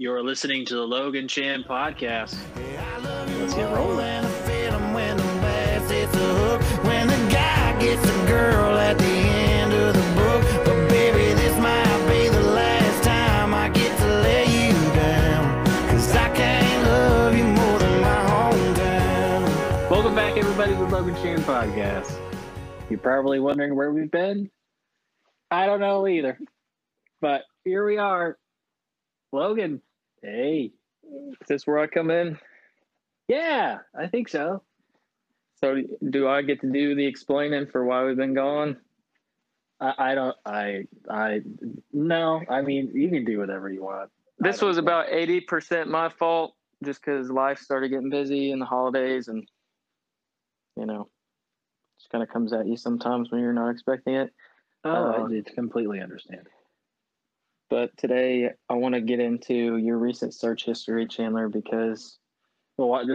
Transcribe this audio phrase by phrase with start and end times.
[0.00, 2.38] You're listening to the Logan Chan podcast.
[3.40, 4.22] Let's get rolling.
[4.94, 9.72] When the bass hits a hook, when the guy gets a girl at the end
[9.72, 10.64] of the book.
[10.64, 15.66] But baby, this might be the last time I get to lay you down.
[15.88, 19.90] Cause I can't love you more than my hometown.
[19.90, 22.16] Welcome back, everybody, to the Logan Chan podcast.
[22.88, 24.48] You're probably wondering where we've been.
[25.50, 26.38] I don't know either,
[27.20, 28.38] but here we are.
[29.32, 29.82] Logan,
[30.22, 30.72] hey,
[31.04, 32.38] Is this where I come in?
[33.28, 34.62] yeah, I think so.
[35.60, 38.76] So do I get to do the explaining for why we've been gone?
[39.80, 40.36] I, I don't.
[40.44, 40.84] I.
[41.10, 41.40] I.
[41.92, 42.42] No.
[42.48, 44.10] I mean, you can do whatever you want.
[44.38, 44.82] This was care.
[44.82, 49.48] about eighty percent my fault, just because life started getting busy in the holidays, and
[50.76, 51.08] you know,
[51.98, 54.32] just kind of comes at you sometimes when you're not expecting it.
[54.84, 56.46] Oh, uh, it's completely understand.
[57.70, 62.18] But today I want to get into your recent search history, Chandler, because
[62.76, 63.06] Well, what,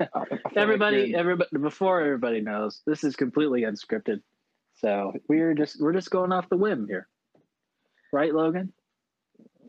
[0.00, 0.08] I- I feel
[0.42, 4.20] like everybody, everybody, before everybody knows, this is completely unscripted.
[4.76, 7.08] So we're just we're just going off the whim here,
[8.12, 8.72] right, Logan?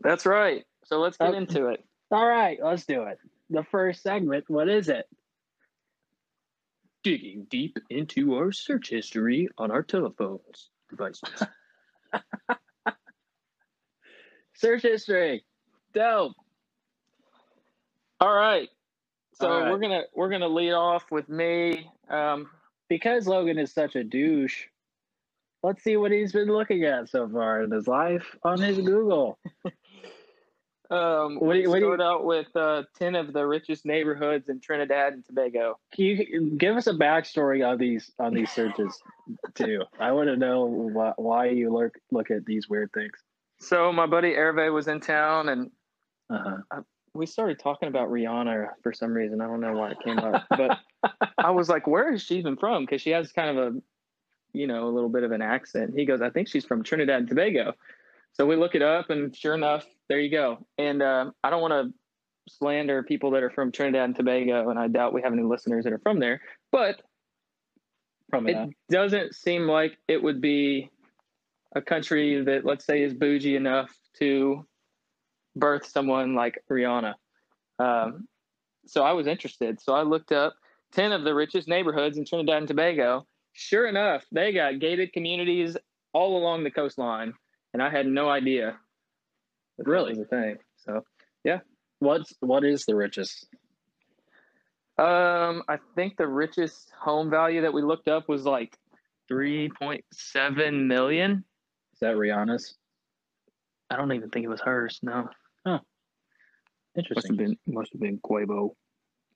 [0.02, 0.64] that's right.
[0.84, 1.36] So let's get Oh.
[1.36, 1.84] into it.
[2.10, 3.18] All right, let's do it.
[3.50, 4.44] The first segment.
[4.48, 5.06] What is it?
[7.04, 11.42] Digging deep into our search history on our telephones devices.
[14.56, 15.44] search history.
[15.94, 16.32] Dope.
[18.20, 18.68] All right.
[19.34, 19.70] So All right.
[19.70, 21.90] we're gonna we're gonna lead off with me.
[22.08, 22.48] Um,
[22.88, 24.64] because Logan is such a douche,
[25.62, 29.38] let's see what he's been looking at so far in his life on his Google.
[30.88, 34.48] Um, What do you- what do you- out with uh, ten of the richest neighborhoods
[34.48, 35.80] in Trinidad and Tobago.
[35.92, 38.96] Can you give us a backstory on these on these searches
[39.56, 39.82] too?
[39.98, 43.18] I want to know why, why you look look at these weird things.
[43.58, 45.70] So my buddy Hervé was in town, and
[46.28, 46.82] Uh-huh.
[47.14, 49.40] we started talking about Rihanna for some reason.
[49.40, 50.78] I don't know why it came up, but
[51.38, 53.82] I was like, "Where is she even from?" Because she has kind of a,
[54.52, 55.94] you know, a little bit of an accent.
[55.96, 57.74] He goes, "I think she's from Trinidad and Tobago."
[58.32, 60.66] So we look it up, and sure enough, there you go.
[60.76, 61.94] And uh, I don't want to
[62.52, 65.84] slander people that are from Trinidad and Tobago, and I doubt we have any listeners
[65.84, 66.40] that are from there,
[66.70, 67.00] but
[68.28, 68.68] Probably it not.
[68.90, 70.90] doesn't seem like it would be
[71.76, 74.66] a country that let's say is bougie enough to
[75.54, 77.14] birth someone like Rihanna.
[77.78, 78.26] Um,
[78.86, 79.80] so I was interested.
[79.80, 80.54] So I looked up
[80.92, 83.26] 10 of the richest neighborhoods in Trinidad and Tobago.
[83.52, 85.76] Sure enough, they got gated communities
[86.12, 87.34] all along the coastline,
[87.74, 88.78] and I had no idea.
[89.78, 90.18] Really?
[90.18, 90.56] a thing.
[90.76, 91.04] So
[91.44, 91.58] yeah.
[91.98, 93.46] What's what is the richest?
[94.98, 98.78] Um, I think the richest home value that we looked up was like
[99.30, 101.44] 3.7 million.
[101.96, 102.74] Is that Rihanna's?
[103.88, 105.00] I don't even think it was hers.
[105.02, 105.30] No,
[105.64, 105.82] must
[106.94, 107.30] Interesting.
[107.32, 108.74] have been must have been Quavo.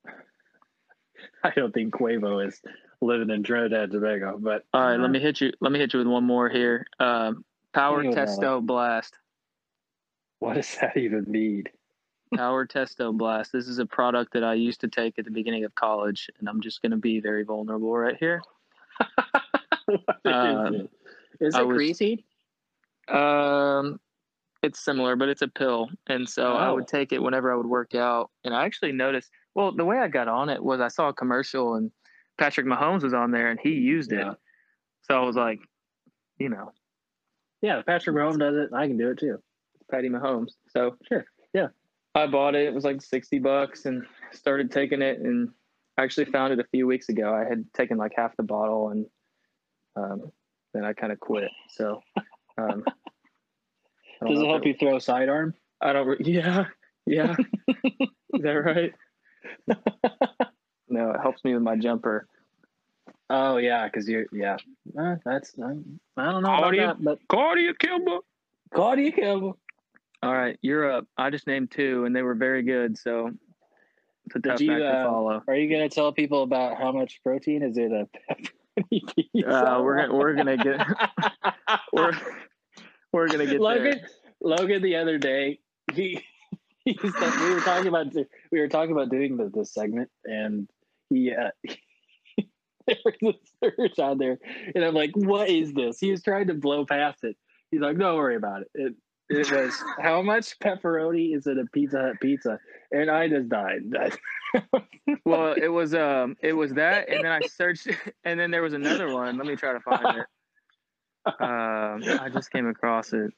[1.43, 2.61] I don't think Quavo is
[3.01, 5.51] living in Trinidad and Tobago, but All right, let me hit you.
[5.59, 6.85] Let me hit you with one more here.
[6.99, 8.27] Um, Power Hang on.
[8.27, 9.15] Testo Blast.
[10.37, 11.63] What does that even mean?
[12.35, 13.51] Power Testo Blast.
[13.51, 16.47] This is a product that I used to take at the beginning of college, and
[16.47, 18.43] I'm just going to be very vulnerable right here.
[19.87, 20.91] What is Um, it?
[21.41, 22.23] Is I it was- greasy?
[23.11, 23.99] Um,
[24.63, 26.75] it's similar, but it's a pill, and so I Oh.
[26.75, 28.29] would take it whenever I would work out.
[28.43, 29.31] And I actually noticed.
[29.55, 31.91] Well, the way I got on it was I saw a commercial, and
[32.37, 34.31] Patrick Mahomes was on there, and he used Yeah.
[34.31, 34.37] it.
[35.01, 35.59] So I was like,
[36.37, 36.71] you know,
[37.61, 38.73] Yeah, Patrick Mahomes does it.
[38.73, 39.41] I can do it too.
[39.91, 40.53] Patty Mahomes.
[40.69, 41.67] So Sure, yeah.
[42.15, 42.65] I bought it.
[42.65, 45.19] It was like sixty bucks, and started taking it.
[45.19, 45.49] And
[45.97, 47.33] I actually found it a few weeks ago.
[47.33, 49.05] I had taken like half the bottle, and
[49.95, 50.31] um,
[50.73, 51.49] then I kind of quit.
[51.69, 52.01] So.
[52.57, 52.91] Um, I
[54.25, 55.53] Does it if help you throw sidearm?
[55.81, 56.07] I don't.
[56.07, 56.65] Re- yeah,
[57.05, 57.35] yeah.
[57.67, 58.93] Is that right?
[60.87, 62.27] no, it helps me with my jumper.
[63.29, 64.57] Oh yeah, because you yeah.
[64.97, 65.71] Uh, that's I,
[66.17, 68.19] I don't know about that, but Cardia Kimber.
[68.73, 69.57] Claudia Campbell.
[70.23, 71.07] All right, you're up.
[71.17, 72.97] I just named two, and they were very good.
[72.97, 73.31] So
[74.25, 75.43] it's a Did tough you, act to uh, follow.
[75.47, 79.49] Are you gonna tell people about how much protein is it a pepperoni pizza?
[79.49, 80.85] Uh, we're gonna we're gonna get
[81.93, 82.11] we're
[83.11, 83.83] we're gonna get Logan.
[83.83, 84.09] there.
[84.41, 85.59] Logan the other day
[85.93, 86.23] he.
[86.83, 88.07] He said, we were talking about
[88.51, 90.67] we were talking about doing the, this segment and
[91.11, 91.51] he uh,
[92.87, 94.39] there was a search on there
[94.73, 97.37] and I'm like what is this he was trying to blow past it
[97.69, 98.95] he's like don't worry about it it,
[99.29, 102.57] it was how much pepperoni is in a Pizza Hut pizza
[102.91, 103.81] and I just died
[105.25, 107.87] Well, it was um it was that, and then I searched,
[108.23, 109.37] and then there was another one.
[109.37, 110.25] Let me try to find it.
[111.25, 113.31] Um, I just came across it.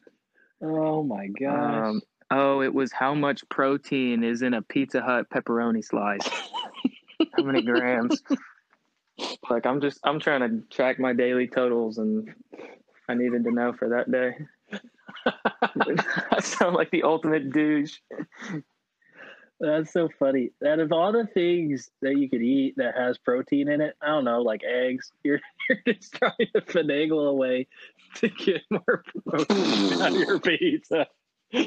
[0.62, 2.02] oh my gosh Um,
[2.32, 6.28] Oh, it was how much protein is in a Pizza Hut pepperoni slice?
[7.36, 8.24] how many grams?
[9.50, 12.34] Like I'm just I'm trying to track my daily totals and
[13.08, 14.36] I needed to know for that day.
[16.32, 17.98] I sound like the ultimate douche.
[19.60, 20.52] That's so funny.
[20.62, 24.08] That of all the things that you could eat that has protein in it, I
[24.08, 25.40] don't know, like eggs, you're,
[25.70, 27.68] you're just trying to finagle a way
[28.16, 31.08] to get more protein out of your pizza.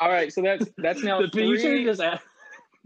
[0.00, 2.00] All right, so that's that's now the pizza three, just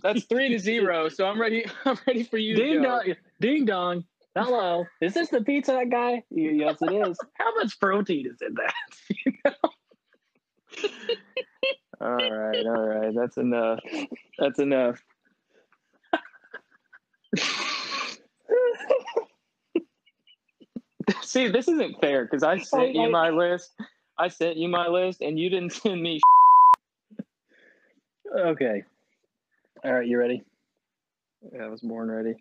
[0.03, 1.09] that's three to zero.
[1.09, 1.65] So I'm ready.
[1.85, 2.57] I'm ready for you.
[2.57, 2.85] ding to go.
[2.85, 4.05] dong, ding dong.
[4.35, 6.25] Hello, is this the pizza guy?
[6.31, 7.17] Yes, it is.
[7.35, 9.55] How much protein is in that?
[12.05, 13.15] All right, all right.
[13.15, 13.81] That's enough.
[14.39, 15.01] That's enough.
[21.23, 23.75] See, this isn't fair because I sent you my list.
[24.19, 26.21] I sent you my list, and you didn't send me.
[28.39, 28.85] okay.
[29.85, 30.43] All right, you ready?
[31.61, 32.35] I was born ready.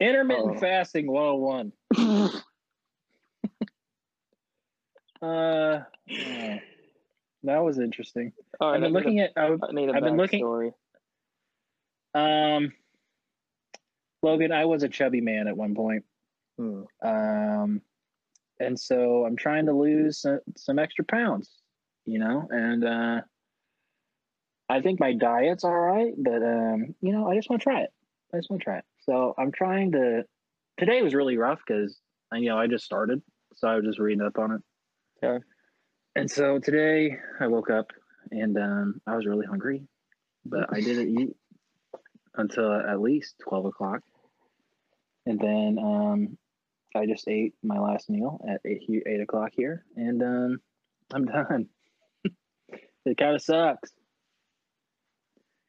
[0.00, 0.60] Intermittent Oh.
[0.60, 1.72] fasting 101.
[5.22, 5.26] Uh,
[6.10, 6.56] uh,
[7.44, 8.32] that was interesting.
[8.60, 9.32] All right, I've been I looking at.
[9.36, 10.72] I need a I've been looking- backstory.
[12.14, 12.72] um,
[14.22, 16.04] Logan, I was a chubby man at one point.
[16.58, 16.82] Hmm.
[17.02, 17.80] Um,
[18.58, 21.50] and so I'm trying to lose some, some extra pounds,
[22.04, 23.20] you know, and uh,
[24.68, 27.80] I think my diet's all right, but um, you know, I just want to try
[27.80, 27.90] it.
[28.34, 28.84] I just want to try it.
[29.00, 30.24] So I'm trying to.
[30.78, 31.98] Today was really rough because
[32.32, 33.22] you know I just started,
[33.54, 34.60] so I was just reading up on it.
[35.24, 35.44] Okay.
[36.16, 37.92] And so today I woke up
[38.30, 39.82] and um, I was really hungry,
[40.44, 41.36] but I didn't eat
[42.34, 44.02] until at least twelve o'clock,
[45.26, 46.38] and then um,
[46.94, 50.60] I just ate my last meal at eight, eight o'clock here, and um,
[51.12, 51.68] I'm done.
[53.04, 53.90] it kind of sucks.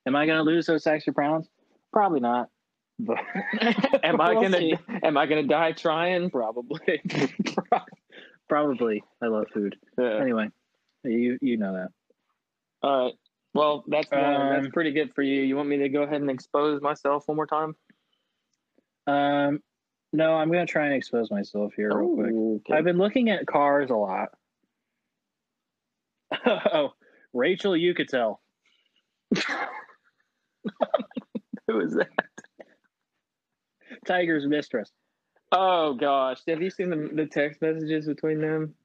[0.07, 1.47] Am I going to lose those extra pounds?
[1.93, 2.49] Probably not.
[2.97, 3.17] But
[4.03, 4.59] am I gonna
[5.03, 6.29] am I gonna die trying?
[6.29, 7.01] Probably.
[8.51, 9.01] Probably.
[9.23, 9.77] I love food.
[9.97, 10.17] Yeah.
[10.19, 10.49] Anyway,
[11.05, 11.87] you you know that.
[12.83, 13.13] All right.
[13.53, 14.19] Well, that's one.
[14.19, 15.41] that's Um, pretty good for you.
[15.41, 17.77] You want me to go ahead and expose myself one more time?
[19.07, 19.59] Um,
[20.11, 22.33] no, I'm going to try and expose myself here real quick.
[22.33, 22.77] Okay.
[22.77, 24.31] I've been looking at cars a lot.
[26.45, 26.89] oh,
[27.31, 28.41] Rachel you could tell.
[31.69, 32.09] Who is that?
[34.05, 34.91] Tiger's mistress.
[35.51, 38.75] Oh gosh, have you seen the, the text messages between them?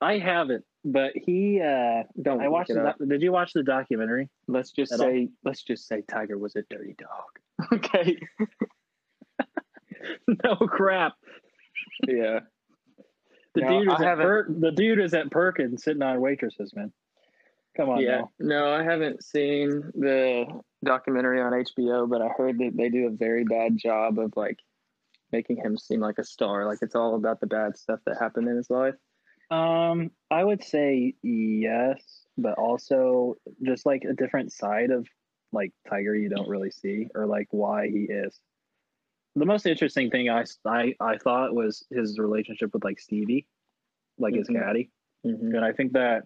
[0.00, 1.60] I haven't, but he.
[1.60, 2.70] uh Don't I watched.
[2.70, 4.28] it The, did you watch the documentary?
[4.48, 5.06] Let's just at all.
[5.06, 7.68] say let's just say Tiger was a dirty dog.
[7.72, 8.18] okay.
[10.44, 11.12] no crap.
[12.06, 12.40] Yeah.
[13.54, 16.74] The No, dude I is at per- the dude is at Perkins sitting on waitresses,
[16.74, 16.92] man.
[17.76, 18.18] Come on yeah.
[18.18, 18.30] now.
[18.40, 20.46] No, I haven't seen the
[20.84, 24.58] documentary on HBO, but I heard that they do a very bad job of like
[25.32, 26.66] making him seem like a star.
[26.66, 28.94] Like it's all about the bad stuff that happened in his life.
[29.50, 35.06] Um, I would say yes, but also just like a different side of
[35.52, 38.38] like Tiger you don't really see, or like why he is.
[39.34, 43.46] The most interesting thing I I, I thought was his relationship with like Stevie,
[44.18, 44.60] like his Mhm.
[44.60, 44.90] caddy,
[45.26, 45.54] Mm-hmm.
[45.54, 46.24] and I think that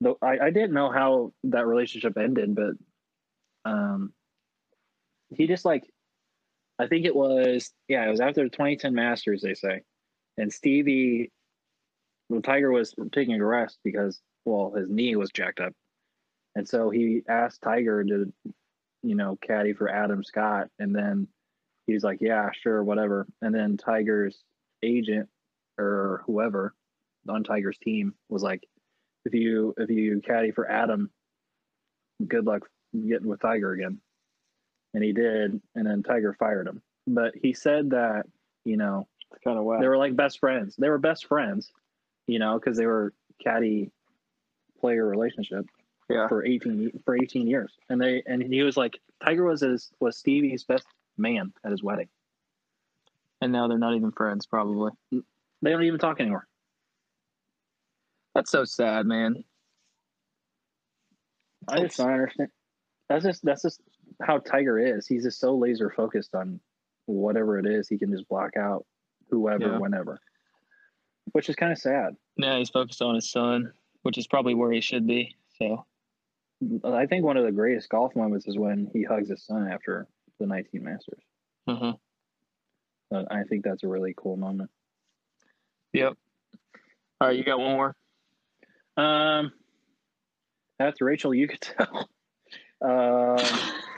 [0.00, 2.72] though I, I didn't know how that relationship ended, but
[3.64, 4.12] um,
[5.30, 5.84] he just like
[6.80, 9.82] I think it was yeah it was after the 2010 Masters they say,
[10.38, 11.30] and Stevie,
[12.30, 15.74] well Tiger was taking a rest because well his knee was jacked up,
[16.56, 18.32] and so he asked Tiger to,
[19.02, 21.28] you know, caddy for Adam Scott, and then
[21.86, 24.42] he's like yeah sure whatever, and then Tiger's
[24.82, 25.28] agent
[25.78, 26.74] or whoever
[27.28, 28.66] on Tiger's team was like
[29.26, 31.10] if you if you caddy for Adam,
[32.26, 32.62] good luck
[32.94, 34.00] getting with Tiger again.
[34.94, 36.82] And he did, and then Tiger fired him.
[37.06, 38.26] But he said that
[38.64, 39.82] you know It's kind of wild.
[39.82, 40.76] they were like best friends.
[40.76, 41.70] They were best friends,
[42.26, 43.90] you know, because they were caddy
[44.80, 45.66] player relationship
[46.08, 46.26] yeah.
[46.28, 47.72] for eighteen for eighteen years.
[47.88, 51.82] And they and he was like Tiger was his was Stevie's best man at his
[51.82, 52.08] wedding.
[53.40, 54.92] And now they're not even friends, probably.
[55.12, 56.46] They don't even talk anymore.
[58.34, 59.44] That's so sad, man.
[61.68, 62.50] I just don't understand.
[63.08, 63.80] That's just that's just
[64.22, 65.06] how Tiger is.
[65.06, 66.60] He's just so laser focused on
[67.06, 67.88] whatever it is.
[67.88, 68.86] He can just block out
[69.30, 69.78] whoever, Yeah.
[69.78, 70.18] whenever,
[71.32, 72.16] which is kind of sad.
[72.36, 75.36] Now he's focused on his son, which is probably where he should be.
[75.58, 75.84] So
[76.84, 80.06] I think one of the greatest golf moments is when he hugs his son after
[80.38, 81.22] the 19 Masters.
[81.66, 81.92] uh
[83.12, 84.70] Uh, I think that's a really cool moment.
[85.92, 86.14] Yep.
[87.20, 87.96] All right, you got one more.
[88.96, 89.52] Um,
[90.78, 91.34] that's Rachel.
[91.34, 92.08] You could tell.
[92.80, 93.36] Um,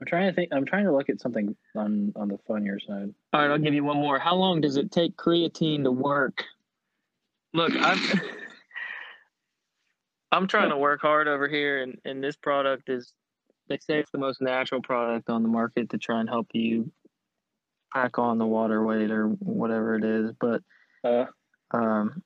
[0.00, 0.50] I'm trying to think.
[0.52, 3.12] I'm trying to look at something on on the funnier side.
[3.32, 4.18] All right, I'll give you one more.
[4.18, 6.44] How long does it take creatine to work?
[7.52, 7.98] Look, I'm
[10.32, 13.12] I'm trying to work hard over here, and and this product is
[13.68, 16.92] they say it's the most natural product on the market to try and help you
[17.92, 20.32] pack on the water weight or whatever it is.
[20.38, 20.62] But
[21.04, 21.26] Uh,
[21.72, 22.22] um,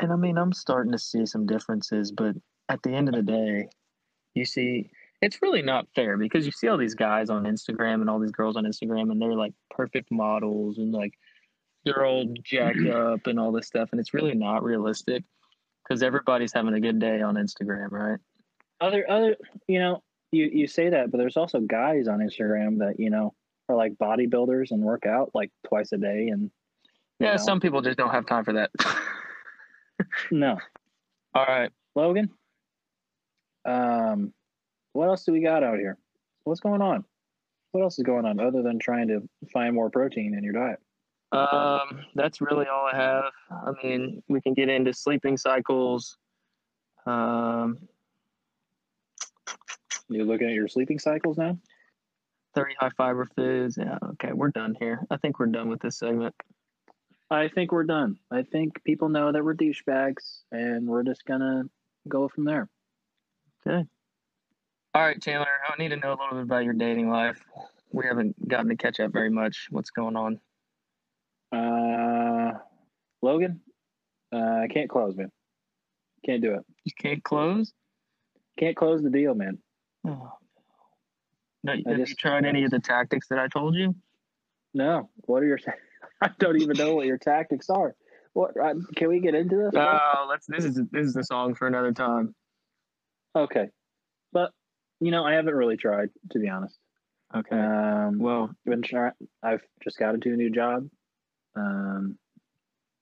[0.00, 2.36] and I mean, I'm starting to see some differences, but
[2.68, 3.68] at the end of the day,
[4.34, 4.90] you see,
[5.22, 8.32] it's really not fair because you see all these guys on Instagram and all these
[8.32, 11.14] girls on Instagram, and they're like perfect models and like
[11.84, 15.24] they're all jacked up and all this stuff, and it's really not realistic
[15.82, 18.18] because everybody's having a good day on Instagram, right?
[18.80, 22.98] other other, you know, you you say that, but there's also guys on Instagram that
[22.98, 23.34] you know
[23.68, 26.50] are like bodybuilders and work out like twice a day, and
[27.18, 28.70] Yeah, know, some people just don't have time for that.
[30.30, 30.58] no.
[31.34, 31.70] all right.
[31.94, 32.30] Logan,
[33.64, 34.32] um,
[34.96, 35.98] what else do we got out here?
[36.44, 37.04] What's going on?
[37.72, 40.80] What else is going on other than trying to find more protein in your diet?
[41.32, 43.24] Um, that's really all I have.
[43.50, 46.16] I mean, we can get into sleeping cycles.
[47.04, 47.78] Um,
[50.08, 51.58] You're looking at your sleeping cycles now.
[52.54, 53.76] 30 high fiber foods.
[53.76, 55.04] Yeah, okay, we're done here.
[55.10, 56.34] I think we're done with this segment.
[57.28, 58.18] I think we're done.
[58.30, 61.64] I think people know that we're douchebags, and we're just gonna
[62.08, 62.68] go from there.
[64.96, 67.38] All right, Chandler, I need to know a little bit about your dating life.
[67.92, 69.66] We haven't gotten to catch up very much.
[69.68, 70.40] What's going on?
[71.52, 72.58] Uh,
[73.20, 73.60] Logan,
[74.32, 75.30] uh, I can't close, man.
[76.24, 76.64] Can't do it.
[76.84, 77.74] You can't close?
[78.58, 79.58] Can't close the deal, man.
[80.08, 80.32] Oh,
[81.62, 81.72] no.
[81.72, 83.94] Have you just- tried any of the tactics that I told you?
[84.72, 85.10] No.
[85.26, 85.58] What are your?
[86.22, 87.94] I don't even know what your tactics are.
[88.32, 88.58] What?
[88.58, 89.72] Uh, can we get into this?
[89.76, 90.46] Oh, let's.
[90.46, 92.34] This is this is the song for another time.
[93.36, 93.85] Okay, but
[95.00, 96.78] you know, I haven't really tried to be honest.
[97.34, 97.56] Okay.
[97.58, 99.12] Um, well, been try-
[99.42, 100.88] I've just got into a new job.
[101.56, 102.18] Um,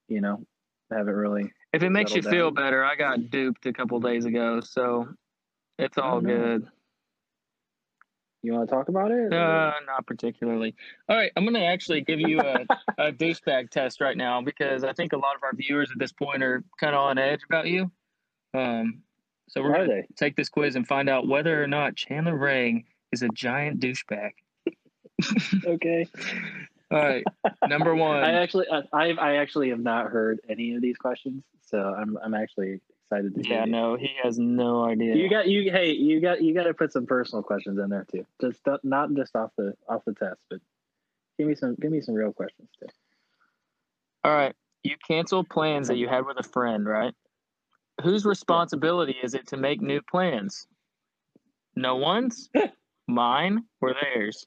[0.08, 0.44] you know,
[0.90, 1.52] I haven't really.
[1.72, 5.08] if it makes you settle feel better, I got duped a couple days ago, so
[5.78, 6.68] it's all Oh, good.
[8.42, 9.32] You want to talk about it?
[9.32, 10.74] or- Uh, not particularly.
[11.08, 12.66] All right, I'm gonna actually give you a,
[12.98, 16.12] a douchebag test right now because I think a lot of our viewers at this
[16.12, 17.90] point are kind of on edge about you.
[18.52, 19.02] Um,
[19.48, 23.22] so we're gonna take this quiz and find out whether or not Chandler Rang is
[23.22, 24.30] a giant douchebag.
[25.64, 26.08] Okay.
[26.90, 27.24] All right,
[27.68, 28.22] number one.
[28.22, 32.18] I actually, I, I I actually have not heard any of these questions, so I'm
[32.22, 33.58] I'm actually excited to hear.
[33.60, 35.14] yeah, no, he has no idea.
[35.16, 35.70] You got you.
[35.70, 38.26] Hey, you got you got to put some personal questions in there too.
[38.40, 40.60] Just not just off the off the test, but
[41.38, 42.86] give me some give me some real questions too.
[44.22, 47.14] All right, you canceled plans that you had with a friend, right?
[48.02, 50.66] Whose responsibility is it to make new plans?
[51.76, 52.50] No one's,
[53.08, 54.46] mine, or theirs.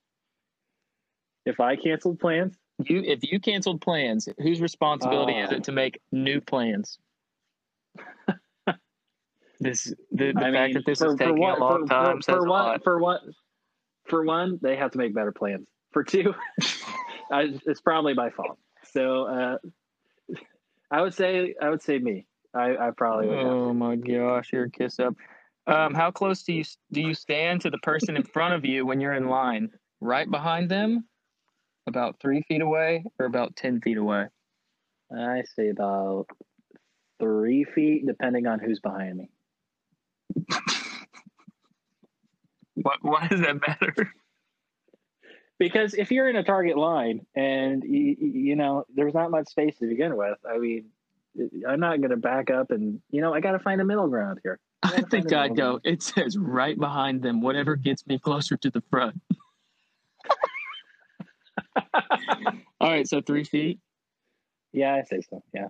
[1.46, 5.56] If I canceled plans, You, if you canceled plans, whose responsibility is Oh.
[5.56, 7.00] it to make new plans?
[9.60, 11.94] this, the, the fact mean, that this for, is for taking one, a long for,
[11.94, 12.84] time for, says for a one, lot.
[12.84, 13.34] for one,
[14.06, 15.68] for one, they have to make better plans.
[15.92, 16.36] For two,
[17.32, 18.60] I, it's probably my fault.
[18.92, 19.58] So uh,
[20.92, 22.25] I would say I would say me.
[22.58, 23.38] I, I probably would.
[23.38, 25.16] Have Oh my gosh, you're a kiss up.
[25.68, 28.86] Um, how close do you do you stand to the person in front of you
[28.86, 29.70] when you're in line?
[30.00, 31.06] Right behind them,
[31.88, 34.28] about three feet away, or about ten feet away?
[35.16, 36.28] I say about
[37.20, 39.30] three feet, depending on who's behind me.
[42.82, 44.14] What why does that matter?
[45.58, 49.78] Because if you're in a target line and you, you know there's not much space
[49.80, 50.86] to begin with, I mean,
[51.67, 54.08] I'm not going to back up and you know I got to find a middle
[54.08, 54.60] ground here.
[54.84, 55.79] I think I'd go.
[55.84, 57.41] It says right behind them.
[57.41, 59.20] Whatever gets me closer to the front.
[62.79, 63.79] All right, so three feet.
[64.74, 65.44] Yeah, I say so.
[65.53, 65.67] Yeah,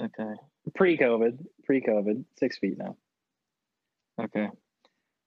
[0.00, 0.32] Okay.
[0.74, 2.96] pre-COVID, pre-COVID, six feet now.
[4.20, 4.48] Okay.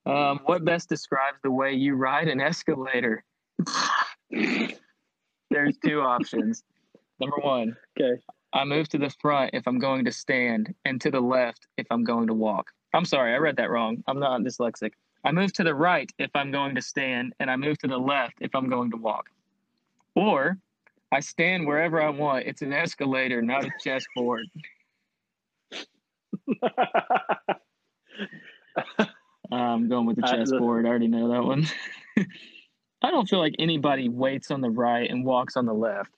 [0.05, 3.23] Um, what best describes the way you ride an escalator?
[4.29, 6.63] There's two options.
[7.19, 8.21] Number one, Okay.
[8.55, 11.85] I move to the front if I'm going to stand, and to the left if
[11.91, 12.71] I'm going to walk.
[12.93, 14.01] I'm sorry, I read that wrong.
[14.07, 14.91] I'm not dyslexic.
[15.25, 17.97] I move to the right if I'm going to stand, and I move to the
[17.97, 19.25] left if I'm going to walk.
[20.15, 20.57] Or
[21.11, 22.45] I stand wherever I want.
[22.45, 24.45] It's an escalator, not a chessboard.
[29.51, 30.85] I'm going with the the- chessboard.
[30.85, 31.65] I already know that one.
[33.01, 36.11] I don't feel like anybody waits on the right and walks on the left.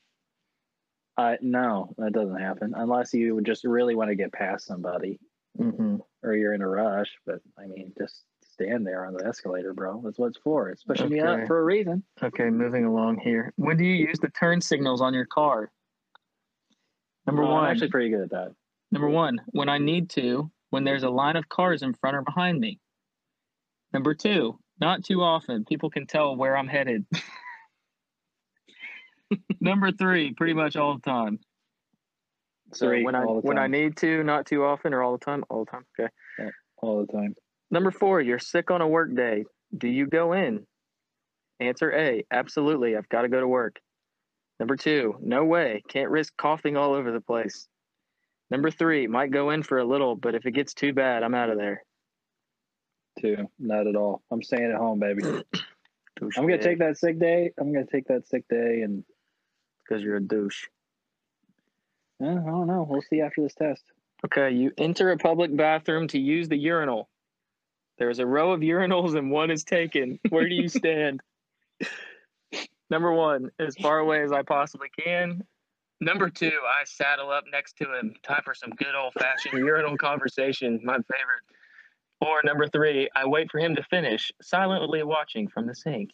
[1.18, 5.20] I no, that doesn't happen unless you just really want to get past somebody
[5.60, 5.96] Mm-hmm.
[6.22, 7.10] or you're in a rush.
[7.26, 10.02] But I mean, just stand there on the escalator, bro.
[10.06, 10.70] That's what it's for.
[10.70, 11.42] It's pushing me Okay.
[11.42, 12.04] up for a reason.
[12.22, 13.54] Okay, moving along here.
[13.56, 15.72] When do you use the turn signals on your car?
[17.26, 17.64] Number Well, one.
[17.64, 18.52] I'm actually pretty good at that.
[18.92, 22.22] Number one, when I need to, when there's a line of cars in front or
[22.22, 22.80] behind me.
[23.94, 25.66] Number two, not too often.
[25.66, 27.04] People can tell where I'm headed.
[29.62, 31.40] Number three, pretty much all the time.
[32.74, 35.14] So Three, when I all the when I need to, not too often, or all
[35.14, 35.86] the time, all the time.
[36.00, 36.10] Okay.
[36.78, 37.36] all the time.
[37.72, 39.46] Number four, you're sick on a work day.
[39.78, 40.66] Do you go in?
[41.60, 42.96] Answer A, absolutely.
[42.96, 43.80] I've got to go to work.
[44.60, 45.84] Number two, no way.
[45.88, 47.68] Can't risk coughing all over the place.
[48.50, 51.36] Number three, might go in for a little, but if it gets too bad, I'm
[51.36, 51.84] out of there.
[53.20, 54.22] Two, not at all.
[54.32, 55.24] I'm staying at home, baby.
[56.38, 57.52] I'm gonna take that sick day.
[57.60, 59.04] I'm gonna take that sick day, and
[59.88, 60.66] because you're a douche.
[62.22, 62.86] I don't know.
[62.90, 63.84] We'll see after this test.
[64.26, 67.10] Okay, you enter a public bathroom to use the urinal.
[68.00, 70.20] There's a row of urinals and one is taken.
[70.30, 71.22] Where do you stand?
[72.90, 75.44] Number one, as far away as I possibly can.
[76.00, 78.14] Number two, I saddle up next to him.
[78.24, 81.44] Time for some good old fashioned urinal conversation, my favorite.
[82.22, 86.12] Or number three, I wait for him to finish, silently watching from the sink.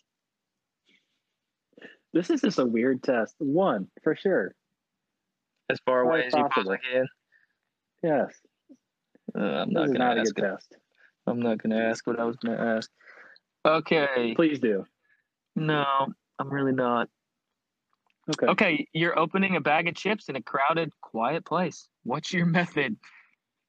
[2.14, 3.36] This is just a weird test.
[3.40, 4.54] One for sure.
[5.70, 6.72] As far Quite away as you possible.
[6.76, 7.08] possibly can.
[8.04, 8.34] Yes,
[9.36, 10.36] Uh, I'm this not not a ask.
[10.36, 10.76] good test.
[11.26, 12.92] I'm not gonna ask what I was gonna ask.
[13.66, 14.34] Okay.
[14.36, 14.86] Please do.
[15.56, 15.86] No,
[16.40, 17.10] I'm really not.
[18.30, 18.48] Okay.
[18.48, 21.88] Okay, you're opening a bag of chips in a crowded, quiet place.
[22.04, 22.98] What's your method?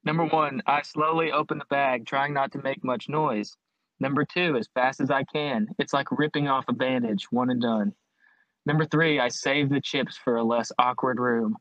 [0.03, 3.55] Number one, I slowly open the bag, trying not to make much noise.
[3.99, 5.67] Number two, as fast as I can.
[5.79, 7.93] It's like ripping off a bandage, one and done.
[8.65, 11.55] Number three, I save the chips for a less awkward room.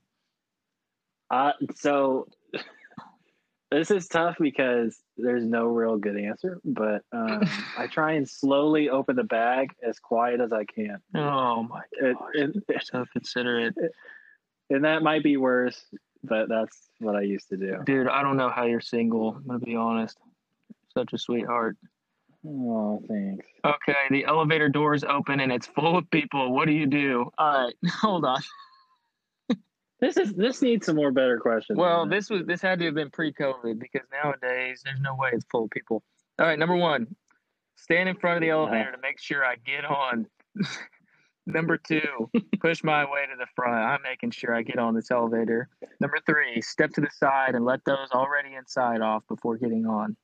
[1.30, 2.28] Uh, so
[3.70, 7.42] this is tough because there's no real good answer, but um,
[7.78, 10.98] I try and slowly open the bag as quiet as I can.
[11.14, 12.30] Oh my It, gosh.
[12.68, 13.74] it, so considerate.
[14.70, 15.84] and that might be worse,
[16.22, 17.78] but that's what I used to do.
[17.84, 20.16] Dude, I don't know how you're single, I'm gonna be honest.
[20.96, 21.76] Such a sweetheart.
[22.46, 23.46] Oh, thanks.
[23.64, 26.52] Okay, the elevator doors open and it's full of people.
[26.52, 27.30] What do you do?
[27.38, 28.42] All right, hold on.
[30.00, 31.78] This is this needs some more better questions.
[31.78, 35.46] Well, this was this had to have been pre-COVID because nowadays there's no way it's
[35.50, 36.02] full of people.
[36.38, 37.06] All right, number one,
[37.76, 40.26] stand in front of the elevator to make sure I get on.
[41.46, 42.30] number two,
[42.60, 43.76] push my way to the front.
[43.76, 45.68] I'm making sure I get on this elevator.
[46.00, 50.16] Number three, step to the side and let those already inside off before getting on.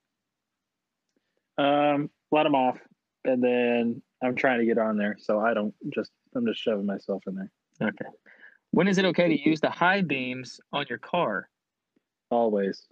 [1.61, 2.79] Um, let them off,
[3.25, 6.87] and then I'm trying to get on there, so I don't just I'm just shoving
[6.87, 7.51] myself in there
[7.83, 8.05] Okay.
[8.73, 11.49] When is it okay to use the high beams on your car?
[12.31, 12.87] always.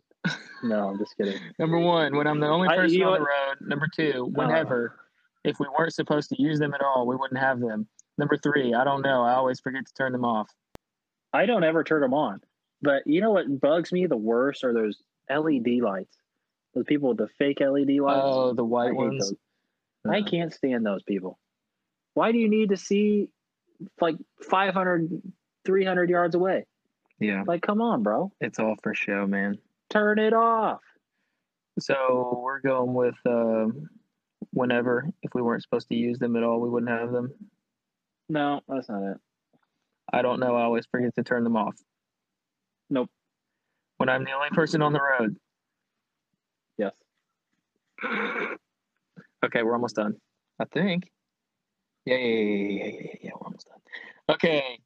[0.64, 1.38] No, I'm just kidding.
[1.60, 3.56] Number one, when I'm the only I- person know on the road.
[3.60, 4.96] Number two, whenever.
[5.44, 7.86] if we weren't supposed to use them at all, we wouldn't have them.
[8.18, 9.22] Number three, I don't know.
[9.22, 10.48] I always forget to turn them off.
[11.32, 12.40] I don't ever turn them on.
[12.82, 15.00] But you know what bugs me the worst are those
[15.30, 16.16] LED lights.
[16.78, 18.20] Those people with the fake LED lights.
[18.22, 19.30] Oh, the white hate ones.
[20.04, 20.12] those.
[20.14, 21.36] I can't stand those people.
[22.14, 23.30] Why do you need to see
[24.00, 24.14] like
[24.48, 25.20] 500,
[25.64, 26.66] 300 yards away?
[27.18, 28.30] Yeah, Like, come on, bro.
[28.40, 29.58] it's all for show, man.
[29.90, 30.78] Turn it off.
[31.80, 33.88] So we're going with um,
[34.52, 35.04] whenever.
[35.22, 37.32] If we weren't supposed to use them at all, we wouldn't have them.
[38.28, 39.16] No, that's not it.
[40.12, 40.54] I don't know.
[40.54, 41.74] I always forget to turn them off.
[42.88, 43.10] Nope.
[43.96, 45.36] When I'm the only person on the road.
[48.02, 48.58] Yes.
[49.44, 50.14] Okay, we're almost done.
[50.60, 51.10] I think.
[52.04, 53.30] Yeah, yeah, yeah, yeah, yeah, yeah, yeah.
[53.34, 53.78] We're almost done.
[54.34, 54.78] Okay,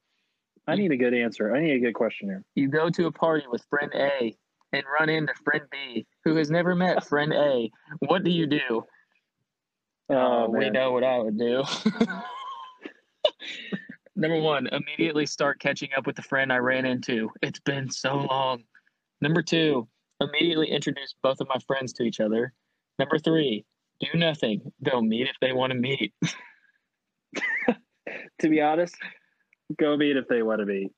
[0.67, 1.55] I need a good answer.
[1.55, 2.45] I need a good question here.
[2.55, 4.35] you go to a party with friend A
[4.73, 7.71] and run into friend B who has never met friend A.
[8.01, 8.85] What do you do?
[10.11, 11.65] Oh, oh we know what I would do.
[14.17, 17.31] Number one, immediately start catching up with the friend I ran into.
[17.41, 18.63] It's been so long.
[19.21, 19.89] Number two,
[20.21, 22.53] immediately introduce both of my friends to each other.
[22.99, 23.65] Number three,
[24.01, 24.73] do nothing.
[24.81, 26.13] They'll meet if they want to meet.
[28.41, 28.97] To be honest,
[29.79, 30.91] go meet if they want to be.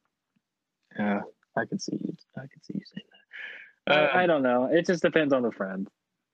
[0.99, 1.21] Uh,
[1.57, 2.15] I can see you.
[2.37, 3.07] I can see you saying
[3.87, 4.15] that.
[4.15, 4.65] I, I Um, don't know.
[4.73, 5.87] It just depends on the friend.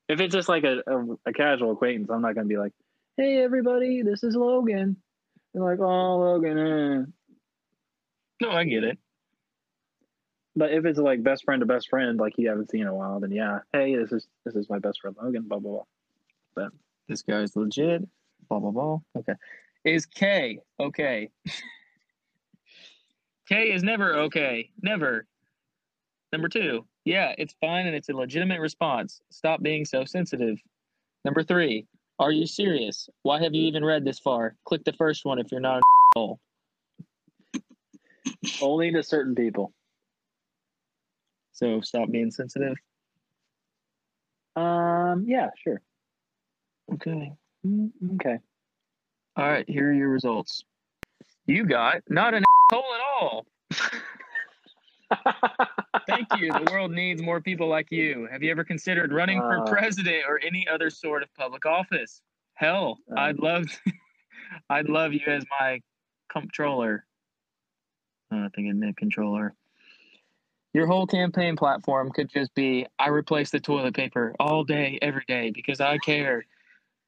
[0.08, 2.72] If it's just like a, a, a casual acquaintance, I'm not going to be like,
[3.16, 4.96] hey, everybody, this is Logan.
[5.52, 6.58] They're like, oh, Logan.
[6.58, 7.04] Eh.
[8.42, 8.98] no, I get it.
[10.56, 12.94] But if it's like best friend to best friend, like you haven't seen in a
[12.94, 15.42] while, then yeah, hey, this is this is my best friend Logan.
[15.42, 15.82] Blah blah blah.
[16.54, 16.72] But
[17.08, 18.02] this guy's legit.
[18.48, 18.98] Blah blah blah.
[19.16, 19.34] Okay.
[19.84, 21.30] Is K okay?
[23.48, 24.70] K is never okay.
[24.82, 25.26] Never.
[26.32, 29.20] Number two, yeah, it's fine and it's a legitimate response.
[29.30, 30.58] Stop being so sensitive.
[31.24, 31.86] Number three,
[32.20, 33.08] are you serious?
[33.22, 34.54] Why have you even read this far?
[34.64, 35.82] Click the first one if you're not an
[36.16, 36.40] asshole.
[38.62, 39.72] Only to certain people.
[41.60, 42.74] So stop being sensitive.
[44.56, 45.24] Um.
[45.28, 45.50] Yeah.
[45.62, 45.80] Sure.
[46.94, 47.32] Okay.
[47.66, 48.38] Mm, Okay.
[49.36, 50.64] All right, here are your results.
[51.46, 52.42] You got not an
[52.72, 53.46] asshole at all.
[56.06, 56.50] Thank you.
[56.52, 58.26] The world needs more people like you.
[58.32, 59.64] Have you ever considered running for Uh.
[59.70, 62.22] president or any other sort of public office?
[62.54, 63.18] Hell, Um.
[63.18, 63.64] I'd love,
[64.70, 65.80] I'd love you as my
[66.32, 67.04] comptroller.
[68.32, 69.54] I think it meant controller.
[70.72, 75.24] Your whole campaign platform could just be I replace the toilet paper all day, every
[75.26, 76.44] day because I care.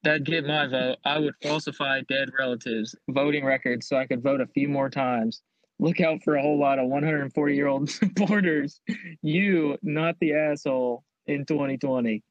[0.03, 0.97] That'd get my vote.
[1.05, 5.41] I would falsify dead relatives' voting records so I could vote a few more times.
[5.79, 8.81] Look out for a whole lot of 140 year old supporters.
[9.21, 12.21] You, not the asshole, in 2020.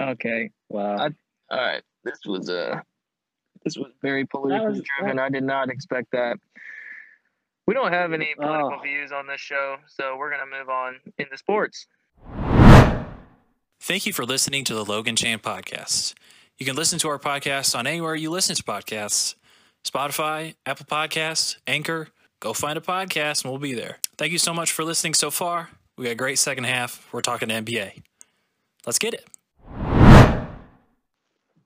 [0.00, 0.50] Okay.
[0.68, 0.96] Wow.
[0.98, 1.10] I-
[1.54, 1.82] All right.
[2.04, 2.80] This was uh
[3.64, 5.18] this was very politically was- driven.
[5.18, 6.38] I did not expect that.
[7.66, 8.42] We don't have any ah.
[8.42, 8.82] political Oh.
[8.82, 11.86] views on this show, so we're gonna move on into sports.
[13.80, 16.14] Thank you for listening to the Logan Chan podcast.
[16.58, 19.34] You can listen to our podcast on anywhere you listen to podcasts
[19.84, 22.08] Spotify, Apple Podcasts, Anchor.
[22.40, 23.98] Go find a podcast and we'll be there.
[24.16, 25.70] Thank you so much for listening so far.
[25.96, 27.08] We got a great second half.
[27.12, 28.02] We're talking NBA.
[28.84, 29.26] Let's get it.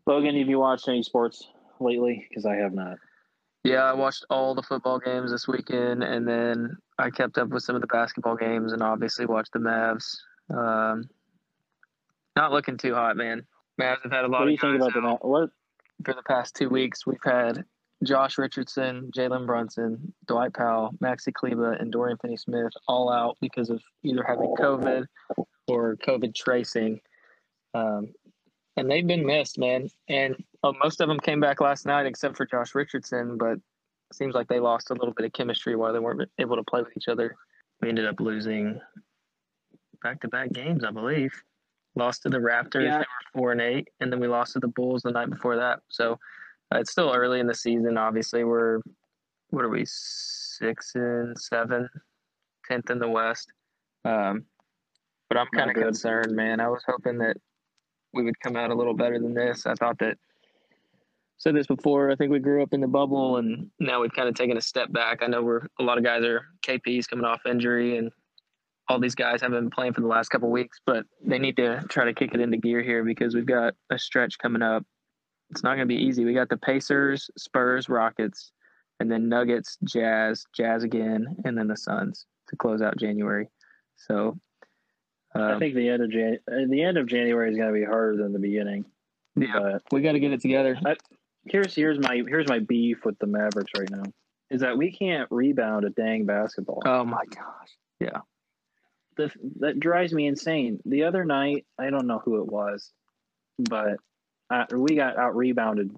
[0.06, 1.46] Logan, have you watched any sports
[1.78, 2.26] lately?
[2.28, 2.98] Because I have not.
[3.62, 7.62] Yeah, I watched all the football games this weekend, and then I kept up with
[7.62, 10.16] some of the basketball games, and obviously watched the Mavs.
[10.54, 11.08] Um,
[12.36, 13.46] not looking too hot, man.
[13.80, 15.50] Mavs have had a lot What do of you think about the what?
[16.04, 17.06] for the past two weeks.
[17.06, 17.64] We've had
[18.02, 23.82] Josh Richardson, Jalen Brunson, Dwight Powell, Maxi Kleber, and Dorian Finney-Smith all out because of
[24.02, 25.04] either having COVID
[25.66, 27.00] or COVID tracing.
[27.74, 28.12] Um,
[28.76, 29.88] and they've been missed, man.
[30.08, 33.36] And uh, most of them came back last night, except for Josh Richardson.
[33.38, 33.62] But it
[34.14, 36.82] seems like they lost a little bit of chemistry while they weren't able to play
[36.82, 37.34] with each other.
[37.80, 38.80] We ended up losing
[40.02, 41.32] back-to-back games, I believe.
[41.96, 42.84] Lost to the Raptors.
[42.84, 42.98] Yeah.
[42.98, 45.56] They were four and eight, and then we lost to the Bulls the night before
[45.56, 45.80] that.
[45.88, 46.12] So
[46.72, 47.98] uh, it's still early in the season.
[47.98, 48.80] Obviously, we're
[49.50, 51.88] what are we six and seven,
[52.68, 53.52] tenth in the West.
[54.04, 54.44] Um,
[55.28, 56.60] but I'm kind of concerned, man.
[56.60, 57.36] I was hoping that
[58.12, 59.66] we would come out a little better than this.
[59.66, 60.16] I thought that
[61.38, 62.10] said this before.
[62.10, 64.60] I think we grew up in the bubble, and now we've kind of taken a
[64.60, 65.22] step back.
[65.22, 68.10] I know we're a lot of guys are KP's coming off injury, and
[68.88, 71.82] all these guys haven't been playing for the last couple weeks, but they need to
[71.88, 74.84] try to kick it into gear here because we've got a stretch coming up.
[75.50, 76.24] It's not going to be easy.
[76.24, 78.52] We got the Pacers, Spurs, Rockets,
[78.98, 83.48] and then Nuggets, Jazz, Jazz again, and then the Suns to close out January.
[83.96, 84.36] So,
[85.34, 87.78] I um, think the end of Jan- uh, the end of January is going to
[87.78, 88.84] be harder than the beginning.
[89.36, 90.78] yeah, But we got to get it together.
[91.46, 94.02] here's here's my here's my beef with the Mavericks right now
[94.50, 96.82] is that we can't rebound a dang basketball.
[96.84, 97.68] Oh my gosh.
[98.00, 98.20] Yeah,
[99.16, 100.80] the, that drives me insane.
[100.84, 102.90] The other night, I don't know who it was,
[103.58, 103.96] but
[104.50, 105.94] uh, we got out rebounded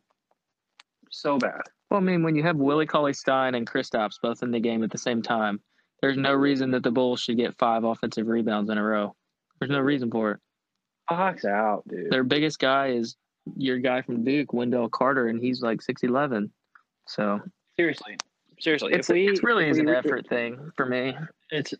[1.11, 1.63] so bad.
[1.91, 4.83] Well, I mean, when you have Willie Cauley Stein and Kristaps both in the game
[4.83, 5.61] at the same time,
[6.01, 9.15] there's no reason that the Bulls should get five offensive rebounds in a row.
[9.63, 10.41] There's no reason for it.
[11.09, 12.11] Fox out, dude.
[12.11, 13.17] Their biggest guy is
[13.57, 16.51] your guy from Duke, Wendell Carter, and he's like six eleven.
[17.07, 17.41] So
[17.77, 18.17] seriously,
[18.61, 21.17] seriously, it's we, it's really is an effort thing for me.
[21.51, 21.75] It's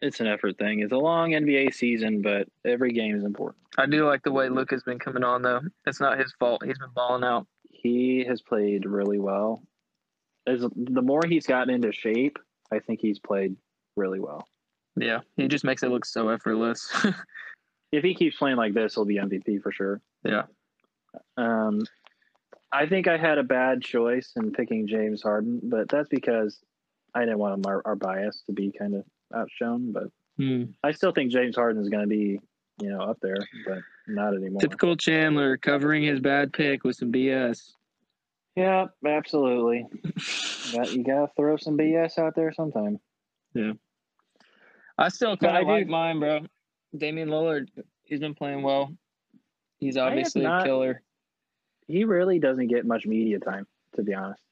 [0.00, 0.80] it's an effort thing.
[0.80, 3.64] It's a long NBA season, but every game is important.
[3.76, 5.60] I do like the way Luka has been coming on though.
[5.86, 6.62] It's not his fault.
[6.64, 7.46] He's been balling out.
[7.68, 9.62] He has played really well.
[10.46, 12.38] As the more he's gotten into shape,
[12.72, 13.56] I think he's played
[13.96, 14.46] really well.
[15.00, 16.90] Yeah, he just makes it look so effortless.
[17.90, 20.02] If he keeps playing like this, he'll be MVP for sure.
[20.22, 20.42] yeah.
[21.38, 21.80] Um,
[22.70, 26.58] I think I had a bad choice in picking James Harden, but that's because
[27.14, 29.92] I didn't want our, our bias to be kind of outshone.
[29.92, 30.64] But Hmm.
[30.84, 32.38] I still think James Harden is going to be,
[32.82, 34.60] you know, up there, but not anymore.
[34.60, 37.70] Typical Chandler covering his bad pick with some BS.
[38.54, 39.86] Yeah, absolutely.
[40.92, 43.00] You got to throw some BS out there sometime.
[44.98, 46.40] I still But kind I of do- like mine, bro.
[46.96, 47.68] Damian Lillard,
[48.04, 48.92] he's been playing well.
[49.78, 51.02] He's have obviously a killer.
[51.86, 54.42] He really doesn't get much media time, to be honest.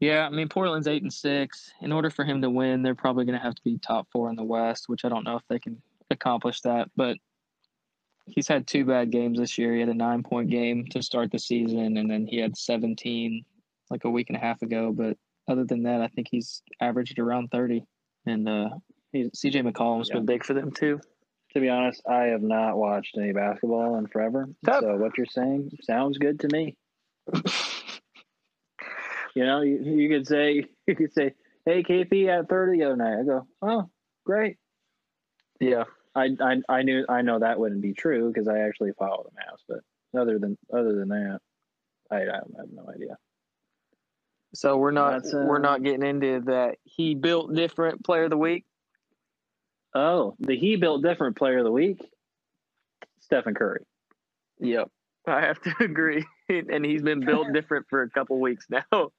[0.00, 1.72] Yeah, I mean Portland's eight and six.
[1.80, 4.28] In order for him to win, they're probably going to have to be top four
[4.30, 6.90] in the West, which I don't know if they can accomplish that.
[6.96, 7.18] But
[8.26, 9.74] he's had two bad games this year.
[9.74, 13.44] He had a nine point game to start the season, and then he had seventeen
[13.90, 14.92] like a week and a half ago.
[14.92, 15.16] But
[15.48, 17.84] other than that, I think he's averaged around thirty.
[18.26, 18.70] And uh,
[19.12, 20.16] He's- CJ McCollum's Yeah.
[20.16, 21.00] been big for them too.
[21.54, 24.48] To be honest, I have not watched any basketball in forever.
[24.62, 26.76] That- So what you're saying sounds good to me.
[29.34, 31.32] You know, you, you could say you could say,
[31.64, 33.90] "Hey, KP at 30 the other night." I go, "Oh,
[34.26, 34.58] great."
[35.60, 39.24] Yeah, I I, I knew I know that wouldn't be true because I actually follow
[39.24, 41.40] the Mavs, but other than other than that,
[42.10, 43.16] I, I have no idea.
[44.54, 46.76] So we're not uh, we're not getting into that.
[46.84, 48.66] He built different player of the week.
[49.94, 52.00] Oh, the he built different player of the week,
[53.20, 53.84] Stephen Curry.
[54.60, 54.88] Yep,
[55.26, 56.24] I have to agree.
[56.48, 59.10] and he's been built different for a couple weeks now.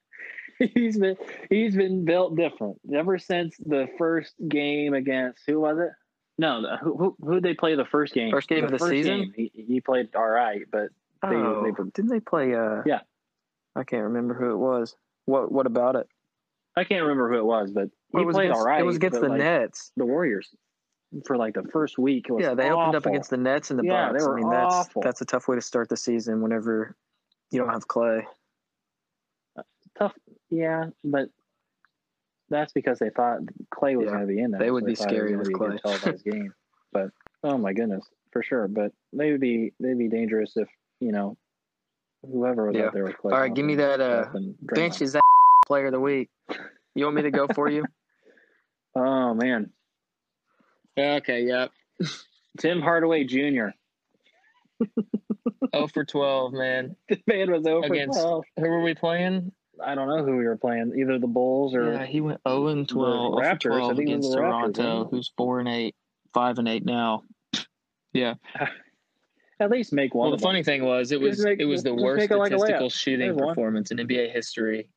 [0.60, 1.16] he's been
[1.50, 5.90] he's been built different ever since the first game against who was it?
[6.38, 8.32] No, the, who who who they play the first game?
[8.32, 9.32] First game of the season?
[9.32, 10.90] game, he, he played all right, but
[11.22, 12.54] They- oh, they were- didn't they play?
[12.56, 13.02] Uh, Yeah.
[13.76, 14.96] I can't remember who it was.
[15.26, 16.08] What What about it?
[16.76, 17.72] I can't remember who it was.
[17.72, 18.80] But he was played against, all right.
[18.82, 19.92] It was against the like, Nets.
[19.98, 20.50] the Warriors
[21.26, 22.26] for like the first week.
[22.30, 24.24] It was Yeah, they opened up against the Nets and the Yeah, they Bucks.
[24.24, 25.02] were I mean, that's awful.
[25.02, 26.96] that's a tough way to start the season whenever
[27.52, 28.26] you don't have Clay.
[29.98, 30.14] tough.
[30.50, 31.30] Yeah, but
[32.50, 34.60] that's because they thought Clay was Yeah, going to be in there.
[34.60, 35.78] they so would be thought it was scary with be Clay.
[35.78, 36.54] televised game.
[36.92, 37.10] But
[37.44, 38.68] oh my goodness, for sure.
[38.68, 41.38] But they would be they'd be dangerous if you know
[42.24, 42.88] whoever was Yeah.
[42.88, 43.34] out there with Clay.
[43.34, 45.22] All right, give me that, uh, Thompson, Steph, and Bench is that
[45.68, 46.30] player of the week.
[46.96, 47.86] You want me to go for you?
[48.96, 49.72] Oh man,
[50.98, 51.72] okay, yep.
[52.60, 53.68] Tim Hardaway Jr.
[55.76, 56.96] Oh for twelve, man.
[57.10, 57.94] The man was oh over.
[57.94, 59.52] Against- Oh, Who were we playing?
[59.84, 60.94] I don't know who we were playing.
[60.96, 63.96] Either the Bulls or Yeah, he went 0 and 12, The 0 for Raptors, I
[63.96, 65.96] think against the Toronto, wasn't who's 4 and 8,
[66.32, 67.24] 5 and 8 now.
[68.14, 68.36] Yeah.
[69.60, 70.26] at least make one.
[70.26, 70.48] Well, the of them.
[70.50, 73.36] funny thing was, it was make- it was the worst make it like statistical shooting
[73.36, 74.90] performance in NBA history,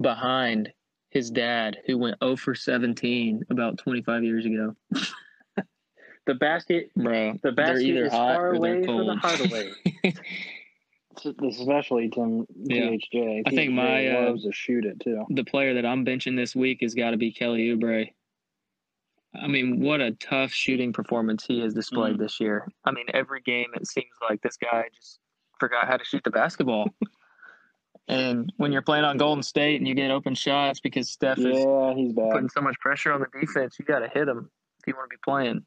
[0.00, 0.72] behind
[1.10, 4.74] his dad, who went 0 for 17 about 25 years ago.
[6.26, 9.18] the basket Bro, The basket is hot far or they're away for the cold.
[9.20, 9.72] Hardaway.
[11.48, 12.90] especially Tim Yeah.
[12.90, 13.42] THJ.
[13.46, 15.24] I think my, uh, loves to shoot it too.
[15.30, 18.10] the player that I'm benching this week has got to be Kelly Oubre.
[19.34, 22.18] I mean, what a tough shooting performance he has displayed Mm.
[22.20, 22.66] this year.
[22.84, 25.18] I mean, every game it seems like this guy just
[25.58, 26.88] forgot how to shoot the basketball.
[28.08, 31.58] and when you're playing on Golden State and you get open shots because Steph is
[31.58, 32.30] Yeah, he's bad.
[32.32, 35.10] putting so much pressure on the defense, you got to hit him if you want
[35.10, 35.64] to be playing.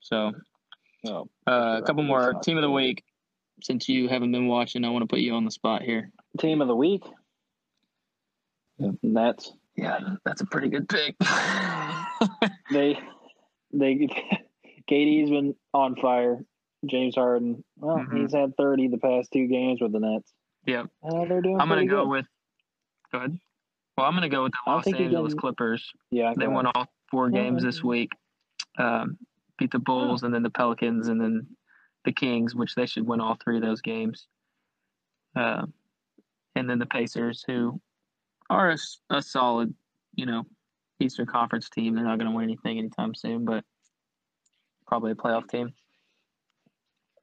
[0.00, 0.32] So,
[1.06, 3.02] Oh, uh, a couple more team of the week.
[3.62, 6.10] Since you haven't been watching, I want to put you on the spot here.
[6.38, 7.02] team of the week.
[9.02, 9.52] Nets.
[9.76, 11.16] Yeah, that's a pretty good pick.
[12.70, 12.98] They,
[13.72, 13.94] they,
[14.90, 16.44] KD's been on fire.
[16.86, 17.64] James Harden.
[17.78, 18.20] Well, Mhm.
[18.20, 20.30] he's had thirty the past two games with the Nets.
[20.66, 20.86] Yep.
[21.02, 21.58] Uh, they're doing.
[21.60, 22.10] I'm gonna go good.
[22.10, 22.26] with.
[23.12, 23.38] Go ahead.
[23.96, 25.90] Well, I'm gonna go with the Los Angeles can- Clippers.
[26.10, 27.68] Yeah, They go won all four games yeah.
[27.68, 28.10] this week.
[28.78, 29.16] Um,
[29.60, 31.46] beat the Bulls and then the Pelicans and then
[32.04, 34.26] the Kings, which they should win all three of those games.
[35.36, 35.72] Um,
[36.56, 37.80] and then the Pacers, who
[38.48, 38.74] are
[39.10, 39.72] a solid,
[40.16, 40.44] you know,
[40.98, 41.94] Eastern Conference team.
[41.94, 43.64] They're not going to win anything anytime soon, but
[44.86, 45.72] probably a playoff team.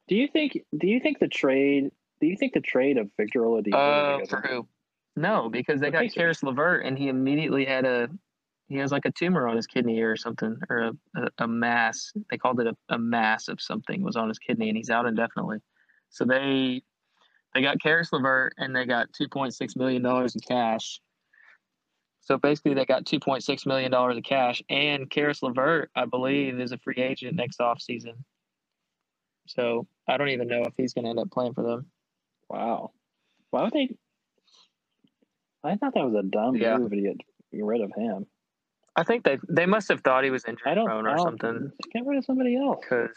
[0.08, 0.58] Do you think?
[0.78, 1.92] Do you think the trade?
[2.22, 4.22] Do you think the trade of Victor Oladipo?
[4.22, 4.68] Uh, for who?
[5.16, 6.14] No, because they The got.
[6.14, 8.10] Caris LeVert, and he immediately had a
[8.68, 12.12] he has like a tumor on his kidney or something, or a, a, a mass.
[12.30, 15.06] They called it a, a mass of something was on his kidney, and he's out
[15.06, 15.60] indefinitely.
[16.10, 16.82] So they
[17.54, 21.00] they got Caris LeVert, and they got two point six million dollars in cash.
[22.22, 26.06] So basically, they got two point six million dollars in cash, and Caris LeVert, I
[26.06, 28.26] believe, is a free agent next off season.
[29.48, 31.86] So I don't even know if he's going to end up playing for them.
[32.50, 32.92] Wow.
[33.52, 33.96] Why would they?
[35.64, 36.78] I thought that was a dumb Yeah.
[36.78, 37.18] move to get,
[37.54, 38.26] get rid of him.
[38.98, 42.18] I think they they must have thought he was injury prone or something Get rid
[42.18, 42.80] of somebody else.
[42.82, 43.16] because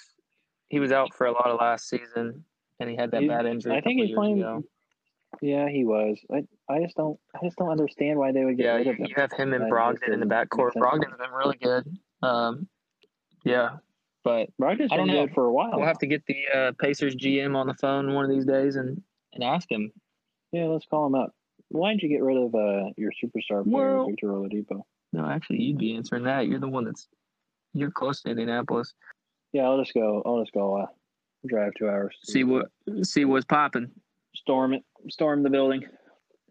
[0.69, 2.45] he was out for a lot of last season
[2.79, 3.77] and he had that He- bad injury.
[3.77, 4.39] I think he's playing.
[4.41, 4.63] ago.
[5.41, 6.19] Yeah, he was.
[6.33, 7.19] I, I just don't.
[7.35, 9.07] I just don't understand why they would get Yeah, rid you, of him.
[9.07, 10.73] you have him and Brogdon in the backcourt.
[10.77, 11.87] Brogdon's been really good.
[12.23, 12.67] Um,
[13.45, 13.77] yeah,
[14.25, 15.71] but Brogdon's been good for a while.
[15.75, 18.75] we'll have to get the uh, Pacers GM on the phone one of these days
[18.77, 19.01] and
[19.33, 19.93] and ask him.
[20.53, 21.33] Yeah, let's call him up.
[21.69, 24.83] Why did you get rid of uh, your superstar player, Well- Victor Oladipo?
[25.13, 26.47] No, actually, you'd be answering that.
[26.47, 27.09] You're the one that's
[27.75, 28.95] you're close to Indianapolis.
[29.53, 30.23] Yeah, I'll just go.
[30.25, 30.77] I'll just go.
[30.83, 30.87] Uh,
[31.47, 32.17] drive two hours.
[32.25, 32.67] See what
[33.03, 33.91] see what's popping.
[34.35, 34.83] Storm it.
[35.09, 35.83] Storm the building.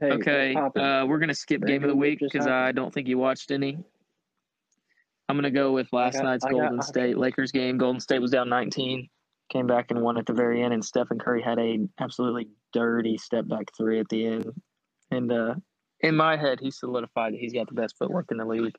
[0.01, 2.47] Hey, Okay, uh, we're gonna skip Very game of the week because.
[2.47, 3.77] I don't think you watched any.
[5.27, 6.87] I'm gonna go with last got- night's I Golden options.
[6.87, 7.77] State Lakers game.
[7.77, 9.07] Golden State was down 19,
[9.51, 13.17] came back and won at the very end, and Stephen Curry had a absolutely dirty
[13.17, 14.51] step back three at the end,
[15.11, 15.55] and uh,
[16.01, 18.75] in my head, he solidified that he's got the best footwork in the league.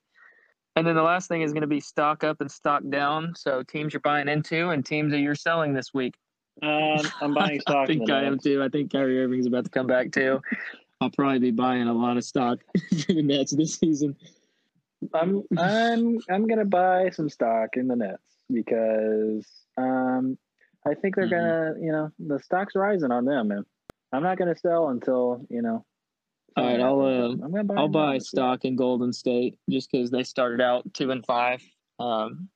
[0.76, 3.34] And then the last thing is going to be stock up and stock down.
[3.36, 6.14] So teams you're buying into and teams that you're selling this week.
[6.62, 7.76] Um, I'm buying stock.
[7.84, 8.62] I think I am too.
[8.62, 10.40] I think Kyrie Irving's about to come back too.
[11.00, 12.60] I'll probably be buying a lot of stock
[13.08, 14.16] in the Nets this season.
[15.14, 19.46] I'm I'm I'm gonna buy some stock in the Nets because
[19.78, 20.36] um
[20.86, 21.30] I think they're Mhm.
[21.30, 23.64] gonna you know the stock's rising on them and
[24.12, 25.84] I'm not gonna sell until you know.
[26.56, 27.74] All right, I'll, uh, I'm gonna buy.
[27.76, 31.62] I'll buy stock in Golden State just because they started out two and five,
[31.98, 32.48] um,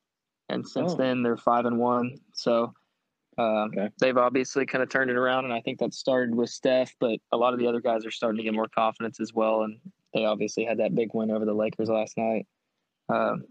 [0.48, 0.96] and since Oh.
[0.96, 2.16] then they're five and one.
[2.34, 2.74] So
[3.38, 3.90] um, Okay.
[4.00, 7.18] they've obviously kind of turned it around, and I think that started with Steph, but
[7.32, 9.78] a lot of the other guys are starting to get more confidence as well, and
[10.12, 12.46] they obviously had that big win over the Lakers last night.
[13.08, 13.44] Um,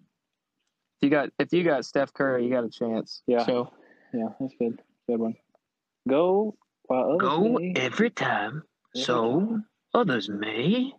[1.01, 3.23] if you got if you got Steph Curry, you got a chance.
[3.27, 3.45] Yeah.
[3.45, 3.71] So
[4.13, 4.82] Yeah, that's good.
[5.08, 5.36] Good one.
[6.08, 7.73] Go while others may.
[7.75, 8.63] every time,
[8.95, 9.60] so
[9.93, 10.91] others may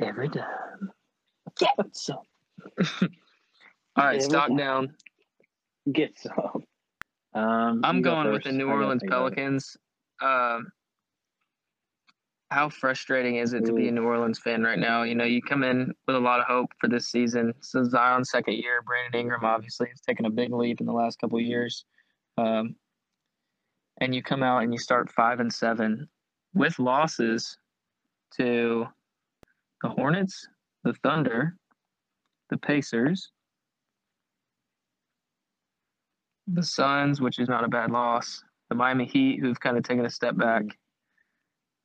[0.00, 0.90] every time.
[1.60, 1.68] Yeah.
[1.92, 2.14] So.
[3.96, 4.56] All right, Every stock time.
[4.56, 4.94] down.
[5.92, 6.64] get some.
[7.34, 9.34] Um, I'm you go going with the New Orleans think about it.
[9.36, 9.76] Pelicans.
[10.22, 10.68] Um,
[12.50, 15.02] how frustrating is it to be a New Orleans fan right now?
[15.04, 17.54] You know, you come in with a lot of hope for this season.
[17.60, 21.18] So Zion's second year, Brandon Ingram obviously has taken a big leap in the last
[21.20, 21.84] couple of years.
[22.36, 22.74] Um,
[24.00, 26.08] and you come out and you start five and seven
[26.54, 27.56] with losses
[28.36, 28.86] to
[29.82, 30.46] the Hornets,
[30.84, 31.56] the Thunder,
[32.50, 33.30] the Pacers,
[36.46, 40.04] the Suns, which is not a bad loss, the Miami Heat, who've kind of taken
[40.04, 40.64] a step back.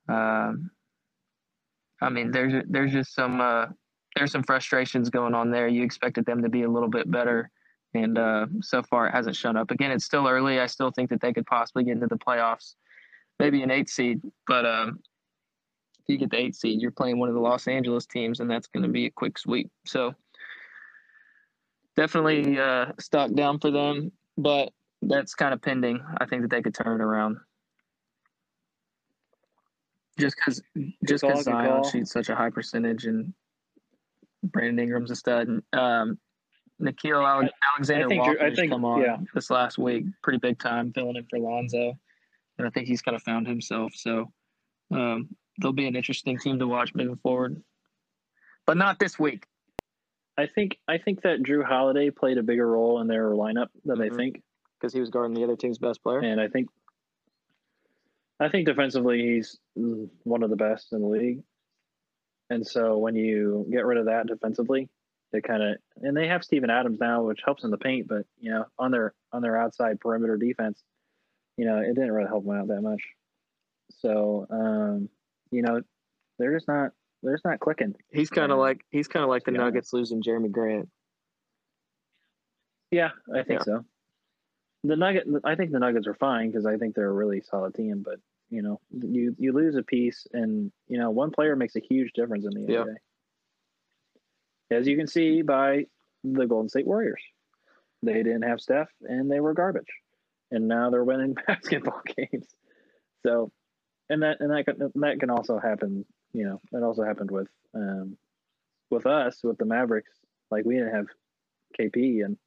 [0.08, 0.72] Um,
[2.02, 3.68] I mean, there's there's just some uh,
[4.16, 5.68] there's some frustrations going on there.
[5.68, 7.50] You expected them to be a little bit better,
[7.94, 9.72] and uh, so far it hasn't shown up.
[9.72, 10.60] Again, it's still early.
[10.60, 12.76] I still think that they could possibly get into the playoffs,
[13.40, 14.22] maybe an eight seed.
[14.48, 15.00] But um,
[16.08, 18.50] if you get the eight seed, you're playing one of the Los Angeles teams, and
[18.50, 19.72] that's going to be a quick sweep.
[19.86, 20.13] So
[21.96, 26.00] definitely uh, stock down for them, but that's kind of pending.
[26.20, 27.38] I think that they could turn it around.
[30.20, 30.62] Just because,
[31.08, 31.89] just because Zion call.
[31.89, 33.34] shoots such a high percentage, and
[34.44, 35.48] Brandon Ingram's a stud.
[35.48, 36.20] And, um,
[36.80, 39.18] Nickeil Ale- Alexander I think Drew- I Walker's come on yeah.
[39.34, 41.98] this last week, pretty big time, filling in for Lonzo,
[42.60, 43.94] and I think he's kind of found himself.
[43.96, 44.32] So
[44.91, 45.30] um,
[45.62, 47.62] they'll be an interesting team to watch moving forward,
[48.65, 49.46] but not this week.
[50.38, 53.98] I think I think that Jrue Holiday played a bigger role in their lineup than
[53.98, 54.00] Mhm.
[54.00, 54.44] they think,
[54.78, 56.20] because he was guarding the other team's best player.
[56.20, 56.70] and I think
[58.39, 61.41] I think defensively he's one of the best in the league.
[62.50, 64.89] And so when you get rid of that defensively,
[65.32, 68.26] they kind of and they have Steven Adams now, which helps in the paint, but
[68.38, 70.84] you know on their on their outside perimeter defense,
[71.56, 73.02] you know it didn't really help them out that much.
[73.91, 75.10] So um,
[75.56, 75.82] you know
[76.38, 76.91] they're just not
[77.24, 77.96] they're just not clicking.
[78.12, 79.60] He's kind of like he's kind of like the Yeah.
[79.60, 80.89] Nuggets losing Jerami Grant.
[82.91, 83.63] Yeah, I think Yeah.
[83.63, 83.86] so.
[84.84, 87.74] The Nugget, I think the Nuggets are fine because I think they're a really solid
[87.74, 88.04] team.
[88.04, 91.80] But you know, you you lose a piece, and you know, one player makes a
[91.80, 92.84] huge difference in the Yeah.
[92.84, 92.96] NBA.
[94.72, 95.86] As you can see by
[96.24, 97.22] the Golden State Warriors,
[98.04, 99.91] they didn't have Steph, and they were garbage,
[100.52, 102.48] and now they're winning basketball games.
[103.26, 103.52] So,
[104.10, 106.06] and that and that can, that can also happen.
[106.34, 108.18] You know, that also happened with um,
[108.89, 110.12] with us with the Mavericks.
[110.52, 111.08] Like we didn't have
[111.80, 112.38] KP, and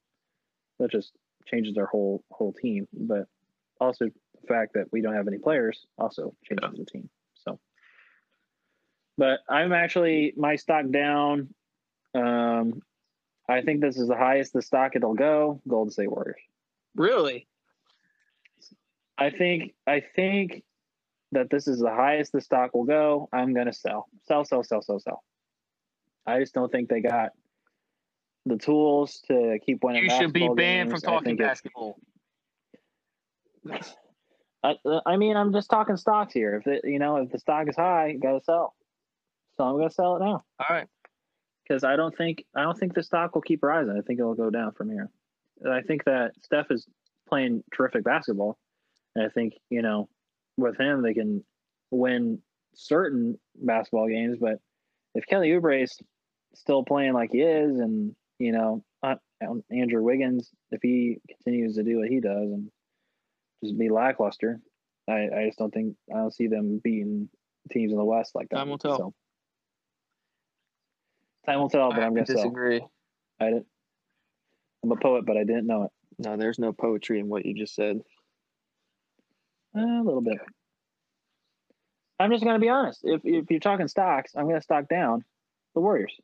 [0.79, 1.13] that just
[1.47, 2.87] changes our whole whole team.
[2.93, 3.27] But
[3.81, 7.09] also the fact that we don't have any players also changes the team.
[7.35, 7.59] So,
[9.17, 11.55] but I'm actually my stock down.
[12.15, 12.83] Um,
[13.49, 15.61] I think this is the highest the stock it'll go.
[15.67, 16.41] Golden State Warriors.
[16.95, 17.47] Really?
[19.17, 20.63] I think I think
[21.33, 23.29] that this is the highest the stock will go.
[23.33, 25.23] I'm gonna sell, sell, sell, sell, sell, sell.
[26.27, 27.31] I just don't think they got
[28.47, 30.05] the tools to keep winning.
[30.05, 31.03] You should be banned games.
[31.03, 31.99] from talking basketball.
[34.65, 36.57] I, uh, I mean, I'm just talking stocks here.
[36.57, 38.75] If it, you know, if the stock is high, you gotta sell.
[39.57, 40.87] So I'm gonna sell it now All right.
[41.63, 43.97] because I don't think I don't think the stock will keep rising.
[43.97, 45.11] I think it'll go down from here.
[45.61, 46.87] And I think that Steph is
[47.29, 48.59] playing terrific basketball,
[49.15, 50.09] and I think you know,
[50.59, 51.45] with him they can
[51.91, 52.41] win
[52.75, 54.39] certain basketball games.
[54.41, 54.59] But
[55.15, 55.97] if Kelly Oubre is
[56.55, 59.15] still playing like he is, and you know, uh,
[59.71, 62.71] Andrew Wiggins, if he continues to do what he does and
[63.65, 64.61] just be lackluster,
[65.09, 67.29] I, I just don't think I don't see them beating
[67.71, 68.57] teams in the West like that.
[68.57, 68.99] Time will tell.
[68.99, 69.15] So,
[71.47, 72.37] time will tell, but I I'm gonna sell.
[72.37, 72.81] disagree.
[73.41, 73.67] I didn't.
[74.85, 75.91] I'm a poet, but I didn't know it.
[76.19, 78.01] No, there's no poetry in what you just said.
[79.75, 80.39] A little bit.
[82.19, 83.01] I'm just gonna be honest.
[83.05, 85.25] If if you're talking stocks, I'm gonna stock down
[85.75, 86.15] the Warriors.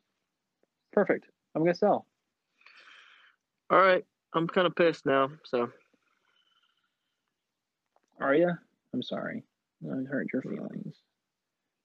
[0.91, 1.25] Perfect.
[1.53, 2.05] I'm gonna sell.
[3.69, 5.29] All right, I'm kind of pissed now.
[5.45, 5.69] So
[8.19, 8.51] Are you?
[8.93, 9.43] I'm sorry.
[9.83, 10.95] I hurt your feelings.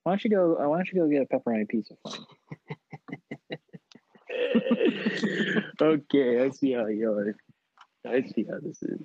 [0.03, 0.55] Why don't you go?
[0.69, 3.57] Why don't you go get a pepperoni pizza for me?
[5.83, 7.37] okay, I see how you are.
[8.07, 9.01] I see how this is.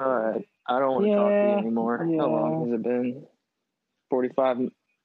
[0.00, 1.98] All right, I don't want to talk to you anymore.
[1.98, 3.26] How long has it been?
[4.10, 4.58] Forty-five.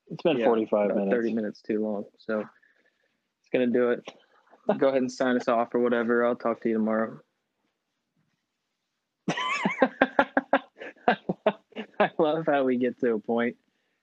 [0.09, 1.11] It's been yeah, 45 minutes.
[1.11, 2.05] Thirty minutes too long.
[2.17, 4.09] So it's gonna do it.
[4.77, 6.25] Go ahead and sign us off or whatever.
[6.25, 7.19] I'll talk to you tomorrow.
[11.99, 13.55] I love how we get to a point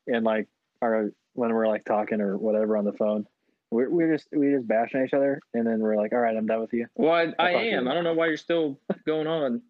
[0.06, 0.48] and like
[0.82, 3.26] our when we're like talking or whatever on the phone,
[3.70, 6.46] we're we're just we just bashing each other, and then we're like, all right, I'm
[6.46, 6.86] done with you.
[6.94, 7.88] Well, I, I I'll talk to am.
[7.88, 9.62] I don't know why you're still going on.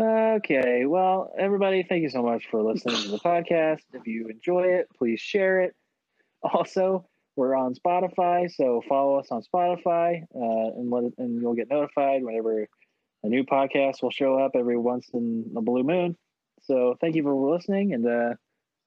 [0.00, 3.80] Okay, well, everybody, thank you so much for listening to the podcast.
[3.92, 5.74] If you enjoy it, please share it.
[6.42, 11.54] Also, we're on Spotify, so follow us on Spotify, uh, and let it, and you'll
[11.54, 12.68] get notified whenever
[13.24, 16.16] a new podcast will show up every once in a blue moon.
[16.62, 18.34] So, thank you for listening, and uh,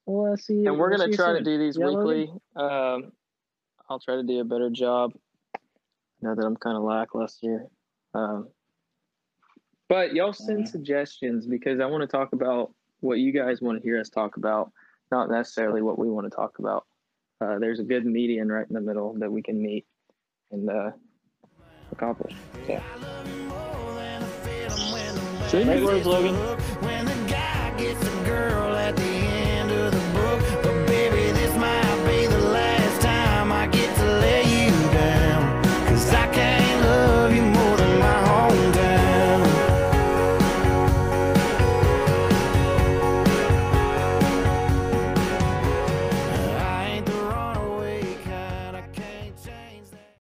[0.06, 0.54] we'll see.
[0.54, 2.32] you- and we're we'll gonna try to do these Yeah, weekly.
[2.56, 3.12] Um,
[3.90, 5.12] I'll try to do a better job.
[6.22, 7.66] Now that I'm kind of lackluster,
[8.14, 8.48] um,
[9.92, 10.68] but y'all send Mhm.
[10.70, 14.38] suggestions because I want to talk about what you guys want to hear us talk
[14.38, 14.72] about,
[15.12, 16.86] not necessarily what we want to talk about.
[17.42, 19.86] Uh, there's a good median right in the middle that we can meet
[20.52, 20.92] and uh,
[21.92, 22.34] accomplish.
[22.68, 22.80] So.
[25.52, 26.62] Great words, Logan.